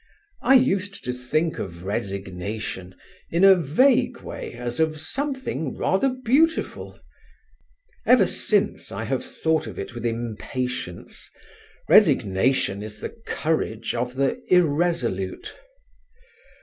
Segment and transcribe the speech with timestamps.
[0.41, 2.95] I used to think of resignation
[3.29, 6.99] in a vague way as of something rather beautiful;
[8.07, 11.29] ever since, I have thought of it with impatience:
[11.87, 15.53] resignation is the courage of the irresolute.